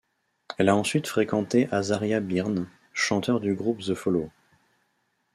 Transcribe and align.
Elle 0.57 0.69
a 0.69 0.75
ensuite 0.75 1.05
fréquenté 1.05 1.69
Azaria 1.71 2.21
Byrne, 2.21 2.67
chanteur 2.91 3.39
du 3.39 3.53
groupe 3.53 3.83
The 3.83 3.93
Follow. 3.93 4.31